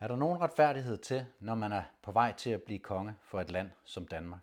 Er 0.00 0.08
der 0.08 0.16
nogen 0.16 0.40
retfærdighed 0.40 0.98
til, 0.98 1.26
når 1.40 1.54
man 1.54 1.72
er 1.72 1.82
på 2.02 2.12
vej 2.12 2.32
til 2.32 2.50
at 2.50 2.62
blive 2.62 2.78
konge 2.78 3.16
for 3.20 3.40
et 3.40 3.50
land 3.50 3.70
som 3.84 4.06
Danmark? 4.06 4.40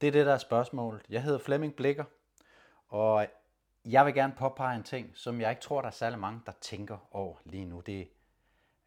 Det 0.00 0.06
er 0.06 0.12
det, 0.12 0.26
der 0.26 0.34
er 0.34 0.38
spørgsmålet. 0.38 1.02
Jeg 1.08 1.22
hedder 1.22 1.38
Flemming 1.38 1.74
Blikker, 1.74 2.04
og 2.88 3.26
jeg 3.84 4.06
vil 4.06 4.14
gerne 4.14 4.34
påpege 4.38 4.76
en 4.76 4.82
ting, 4.82 5.16
som 5.16 5.40
jeg 5.40 5.50
ikke 5.50 5.62
tror, 5.62 5.80
der 5.80 5.88
er 5.88 5.92
særlig 5.92 6.18
mange, 6.18 6.40
der 6.46 6.52
tænker 6.60 6.98
over 7.10 7.36
lige 7.44 7.64
nu. 7.64 7.80
Det 7.80 8.10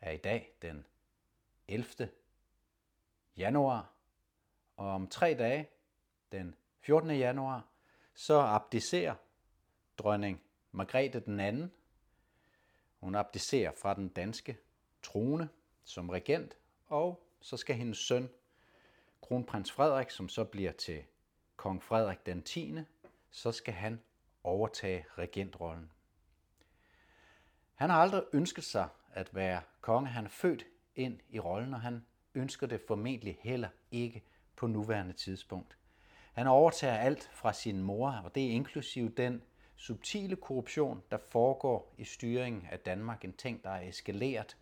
er 0.01 0.11
i 0.11 0.17
dag 0.17 0.53
den 0.61 0.85
11. 1.67 2.09
januar, 3.37 3.91
og 4.77 4.87
om 4.87 5.07
tre 5.07 5.35
dage, 5.39 5.69
den 6.31 6.55
14. 6.79 7.09
januar, 7.09 7.67
så 8.13 8.39
abdicerer 8.39 9.15
dronning 9.97 10.41
Margrethe 10.71 11.19
den 11.19 11.39
anden. 11.39 11.71
Hun 12.99 13.15
abdicerer 13.15 13.71
fra 13.81 13.93
den 13.93 14.09
danske 14.09 14.57
trone 15.03 15.49
som 15.89 16.09
regent, 16.09 16.57
og 16.87 17.23
så 17.41 17.57
skal 17.57 17.75
hendes 17.75 17.97
søn, 17.97 18.29
kronprins 19.21 19.71
Frederik, 19.71 20.09
som 20.09 20.29
så 20.29 20.43
bliver 20.43 20.71
til 20.71 21.03
kong 21.55 21.83
Frederik 21.83 22.25
den 22.25 22.43
10., 22.43 22.75
så 23.31 23.51
skal 23.51 23.73
han 23.73 24.01
overtage 24.43 25.05
regentrollen. 25.17 25.91
Han 27.75 27.89
har 27.89 27.97
aldrig 27.97 28.23
ønsket 28.33 28.63
sig 28.63 28.89
at 29.13 29.35
være 29.35 29.61
konge. 29.81 30.09
Han 30.09 30.25
er 30.25 30.29
født 30.29 30.65
ind 30.95 31.19
i 31.29 31.39
rollen, 31.39 31.73
og 31.73 31.81
han 31.81 32.05
ønsker 32.35 32.67
det 32.67 32.81
formentlig 32.87 33.37
heller 33.41 33.69
ikke 33.91 34.23
på 34.55 34.67
nuværende 34.67 35.13
tidspunkt. 35.13 35.77
Han 36.33 36.47
overtager 36.47 36.97
alt 36.97 37.29
fra 37.33 37.53
sin 37.53 37.81
mor, 37.81 38.11
og 38.11 38.35
det 38.35 38.45
er 38.45 38.51
inklusive 38.51 39.09
den 39.09 39.43
subtile 39.75 40.35
korruption, 40.35 41.03
der 41.11 41.17
foregår 41.17 41.93
i 41.97 42.03
styringen 42.03 42.67
af 42.71 42.79
Danmark. 42.79 43.25
En 43.25 43.33
ting, 43.33 43.63
der 43.63 43.69
er 43.69 43.89
eskaleret, 43.89 44.57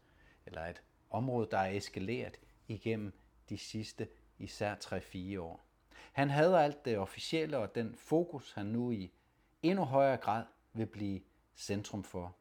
eller 0.45 0.61
et 0.61 0.81
område, 1.09 1.47
der 1.51 1.57
er 1.57 1.71
eskaleret 1.71 2.39
igennem 2.67 3.13
de 3.49 3.57
sidste 3.57 4.07
især 4.39 4.75
3-4 4.75 5.39
år. 5.39 5.63
Han 6.11 6.29
havde 6.29 6.59
alt 6.59 6.85
det 6.85 6.97
officielle 6.97 7.57
og 7.57 7.75
den 7.75 7.95
fokus, 7.95 8.53
han 8.53 8.65
nu 8.65 8.91
i 8.91 9.11
endnu 9.63 9.83
højere 9.83 10.17
grad 10.17 10.45
vil 10.73 10.85
blive 10.85 11.21
centrum 11.55 12.03
for. 12.03 12.35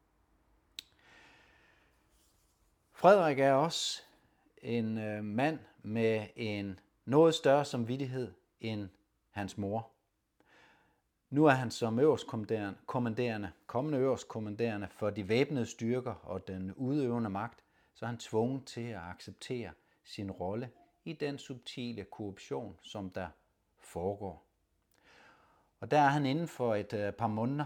Frederik 2.92 3.38
er 3.38 3.52
også 3.52 4.02
en 4.62 4.98
øh, 4.98 5.24
mand 5.24 5.58
med 5.82 6.26
en 6.36 6.80
noget 7.04 7.34
større 7.34 7.64
samvittighed 7.64 8.32
end 8.60 8.88
hans 9.30 9.58
mor. 9.58 9.90
Nu 11.30 11.44
er 11.44 11.50
han 11.50 11.70
som 11.70 11.98
øverstkommanderende, 11.98 12.78
kommanderende, 12.86 13.50
kommende 13.66 13.98
øverstkommanderende 13.98 14.88
for 14.90 15.10
de 15.10 15.28
væbnede 15.28 15.66
styrker 15.66 16.14
og 16.14 16.48
den 16.48 16.72
udøvende 16.72 17.30
magt, 17.30 17.64
så 17.96 18.04
er 18.04 18.06
han 18.06 18.18
tvunget 18.18 18.64
til 18.64 18.80
at 18.80 19.00
acceptere 19.02 19.72
sin 20.04 20.30
rolle 20.30 20.70
i 21.04 21.12
den 21.12 21.38
subtile 21.38 22.04
korruption, 22.04 22.78
som 22.82 23.10
der 23.10 23.28
foregår. 23.78 24.46
Og 25.80 25.90
der 25.90 25.98
er 25.98 26.08
han 26.08 26.26
inden 26.26 26.48
for 26.48 26.74
et 26.74 26.92
øh, 26.92 27.12
par 27.12 27.26
måneder 27.26 27.64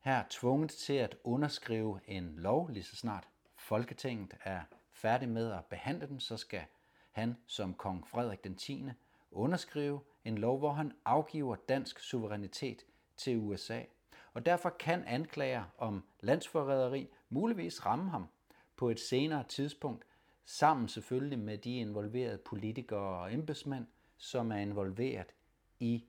her 0.00 0.24
tvunget 0.30 0.70
til 0.70 0.92
at 0.92 1.16
underskrive 1.24 2.00
en 2.06 2.34
lov, 2.36 2.68
lige 2.68 2.82
så 2.82 2.96
snart 2.96 3.28
Folketinget 3.56 4.36
er 4.44 4.60
færdig 4.90 5.28
med 5.28 5.52
at 5.52 5.64
behandle 5.64 6.06
den, 6.06 6.20
så 6.20 6.36
skal 6.36 6.64
han 7.12 7.36
som 7.46 7.74
kong 7.74 8.08
Frederik 8.08 8.44
den 8.44 8.56
10. 8.56 8.84
underskrive 9.30 10.00
en 10.24 10.38
lov, 10.38 10.58
hvor 10.58 10.72
han 10.72 10.92
afgiver 11.04 11.56
dansk 11.56 12.00
suverænitet 12.00 12.84
til 13.16 13.38
USA. 13.38 13.82
Og 14.32 14.46
derfor 14.46 14.70
kan 14.70 15.04
anklager 15.04 15.64
om 15.78 16.04
landsforræderi 16.20 17.08
muligvis 17.28 17.86
ramme 17.86 18.10
ham 18.10 18.28
på 18.78 18.90
et 18.90 19.00
senere 19.00 19.44
tidspunkt, 19.44 20.04
sammen 20.44 20.88
selvfølgelig 20.88 21.38
med 21.38 21.58
de 21.58 21.76
involverede 21.76 22.38
politikere 22.38 23.22
og 23.22 23.34
embedsmænd, 23.34 23.86
som 24.16 24.52
er 24.52 24.56
involveret 24.56 25.34
i 25.78 26.04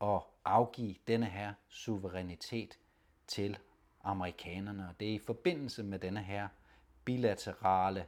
at 0.00 0.20
afgive 0.44 0.94
denne 1.06 1.26
her 1.26 1.54
suverænitet 1.68 2.78
til 3.26 3.58
amerikanerne. 4.02 4.88
Og 4.88 5.00
det 5.00 5.10
er 5.10 5.14
i 5.14 5.18
forbindelse 5.18 5.82
med 5.82 5.98
denne 5.98 6.22
her 6.22 6.48
bilaterale 7.04 8.06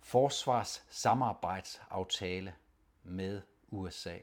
forsvarssamarbejdsaftale 0.00 2.54
med 3.02 3.42
USA. 3.68 4.18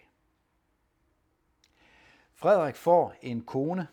Frederik 2.33 2.75
får 2.75 3.15
en 3.21 3.41
kone, 3.41 3.87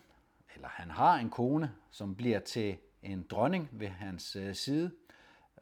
eller 0.54 0.68
han 0.68 0.90
har 0.90 1.18
en 1.18 1.30
kone, 1.30 1.74
som 1.90 2.16
bliver 2.16 2.40
til 2.40 2.78
en 3.04 3.22
dronning 3.30 3.68
ved 3.72 3.88
hans 3.88 4.36
øh, 4.36 4.54
side. 4.54 4.90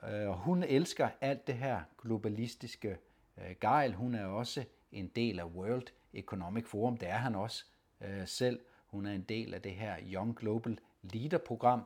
Øh, 0.08 0.28
og 0.28 0.36
hun 0.36 0.62
elsker 0.62 1.08
alt 1.20 1.46
det 1.46 1.54
her 1.54 1.80
globalistiske 2.02 2.96
øh, 3.38 3.54
gejl. 3.60 3.94
Hun 3.94 4.14
er 4.14 4.26
også 4.26 4.64
en 4.92 5.08
del 5.08 5.40
af 5.40 5.44
World 5.44 5.86
Economic 6.12 6.66
Forum. 6.66 6.96
Det 6.96 7.08
er 7.08 7.16
han 7.16 7.34
også 7.34 7.64
selv. 8.26 8.60
Hun 8.86 9.06
er 9.06 9.12
en 9.12 9.22
del 9.22 9.54
af 9.54 9.62
det 9.62 9.72
her 9.72 9.96
Young 10.02 10.36
Global 10.36 10.78
Leader-program. 11.02 11.82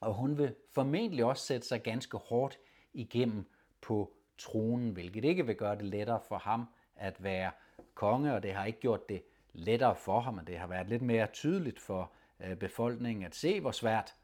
Og 0.00 0.14
hun 0.14 0.38
vil 0.38 0.54
formentlig 0.72 1.24
også 1.24 1.46
sætte 1.46 1.66
sig 1.66 1.82
ganske 1.82 2.16
hårdt 2.16 2.58
igennem 2.92 3.44
på 3.80 4.12
tronen, 4.38 4.90
hvilket 4.90 5.24
ikke 5.24 5.46
vil 5.46 5.56
gøre 5.56 5.76
det 5.76 5.84
lettere 5.84 6.20
for 6.28 6.38
ham 6.38 6.66
at 6.96 7.24
være 7.24 7.50
konge, 7.94 8.34
og 8.34 8.42
det 8.42 8.52
har 8.52 8.64
ikke 8.64 8.80
gjort 8.80 9.08
det 9.08 9.22
lettere 9.52 9.96
for 9.96 10.20
ham, 10.20 10.34
men 10.34 10.46
det 10.46 10.58
har 10.58 10.66
været 10.66 10.88
lidt 10.88 11.02
mere 11.02 11.26
tydeligt 11.26 11.80
for 11.80 12.12
befolkningen 12.60 13.24
at 13.24 13.34
se, 13.34 13.60
hvor 13.60 13.70
svært 13.70 14.14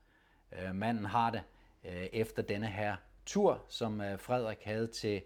øh, 0.52 0.74
manden 0.74 1.04
har 1.04 1.30
det 1.30 1.42
øh, 1.84 2.06
efter 2.12 2.42
denne 2.42 2.66
her 2.66 2.96
tur, 3.26 3.64
som 3.68 4.00
øh, 4.00 4.18
Frederik 4.18 4.62
havde 4.64 4.86
til 4.86 5.22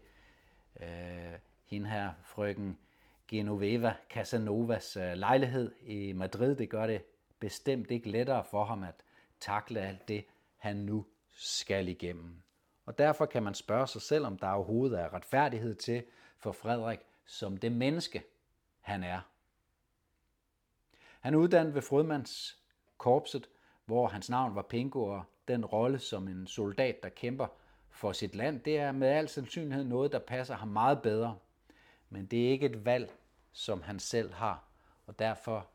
øh, 0.81 1.39
hende 1.67 1.91
her 1.91 2.13
frøken 2.25 2.79
Genoveva 3.29 3.95
Casanovas 4.11 4.97
øh, 4.97 5.13
lejlighed 5.13 5.73
i 5.83 6.13
Madrid. 6.13 6.57
Det 6.57 6.71
gør 6.71 6.87
det 6.87 7.03
bestemt 7.39 7.91
ikke 7.91 8.11
lettere 8.11 8.45
for 8.45 8.65
ham 8.65 8.83
at 8.83 8.95
takle 9.41 9.81
alt 9.81 10.09
det, 10.09 10.25
han 10.57 10.77
nu 10.77 11.07
skal 11.33 11.89
igennem. 11.89 12.43
Og 12.87 12.99
derfor 12.99 13.27
kan 13.27 13.43
man 13.43 13.55
spørge 13.55 13.87
sig 13.87 14.03
selv, 14.03 14.27
om 14.27 14.39
der 14.39 14.51
overhovedet 14.51 15.01
er 15.01 15.15
retfærdighed 15.15 15.75
til 15.75 16.05
for 16.39 16.53
Frederik 16.53 16.99
som 17.27 17.57
det 17.57 17.73
menneske, 17.73 18.23
han 18.81 19.05
er. 19.05 19.21
Han 21.21 21.35
er 21.35 21.39
uddannet 21.39 21.75
ved 21.75 21.83
Frødmands 21.83 22.63
korpset, 22.99 23.49
hvor 23.91 24.07
hans 24.07 24.31
navn 24.31 24.55
var 24.55 24.63
Pingo, 24.63 25.05
og 25.05 25.25
den 25.49 25.65
rolle 25.65 25.99
som 25.99 26.29
en 26.29 26.47
soldat, 26.47 27.03
der 27.03 27.09
kæmper 27.09 27.47
for 27.91 28.13
sit 28.13 28.35
land, 28.35 28.61
det 28.61 28.79
er 28.79 28.93
med 28.93 29.09
al 29.09 29.29
sandsynlighed 29.29 29.85
noget, 29.85 30.13
der 30.13 30.19
passer 30.19 30.55
ham 30.55 30.69
meget 30.69 31.03
bedre. 31.03 31.39
Men 32.11 32.27
det 32.27 32.47
er 32.47 32.51
ikke 32.51 32.67
et 32.67 32.85
valg, 32.85 33.13
som 33.53 33.83
han 33.83 33.99
selv 33.99 34.33
har, 34.33 34.65
og 35.07 35.19
derfor 35.19 35.67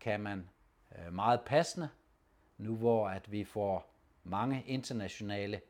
kan 0.00 0.20
man 0.20 0.48
øh, 0.98 1.12
meget 1.12 1.40
passende, 1.40 1.88
nu 2.58 2.76
hvor 2.76 3.08
at 3.08 3.32
vi 3.32 3.44
får 3.44 3.94
mange 4.24 4.64
internationale 4.66 5.60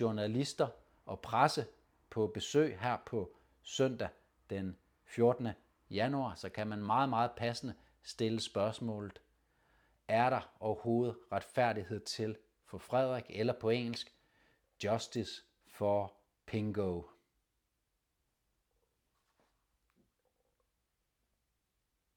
journalister 0.00 0.68
og 1.06 1.20
presse 1.20 1.66
på 2.10 2.26
besøg 2.26 2.78
her 2.80 2.96
på 3.06 3.36
søndag 3.62 4.08
den 4.50 4.76
14. 5.04 5.48
januar, 5.90 6.34
så 6.34 6.48
kan 6.48 6.66
man 6.66 6.84
meget, 6.84 7.08
meget 7.08 7.30
passende 7.36 7.74
stille 8.02 8.40
spørgsmålet, 8.40 9.20
er 10.08 10.30
der 10.30 10.56
overhovedet 10.60 11.16
retfærdighed 11.32 12.00
til 12.00 12.36
for 12.64 12.78
Frederik, 12.78 13.24
eller 13.28 13.52
på 13.60 13.70
engelsk, 13.70 14.14
Justice 14.84 15.42
for 15.66 16.16
Pingo. 16.46 17.02